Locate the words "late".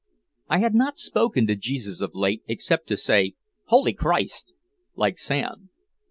2.15-2.41